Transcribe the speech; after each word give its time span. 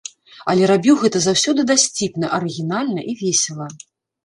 Але 0.53 0.69
рабіў 0.71 0.95
гэта 1.03 1.21
заўсёды 1.25 1.67
дасціпна, 1.73 2.33
арыгінальна 2.41 3.01
і 3.15 3.17
весела. 3.23 3.71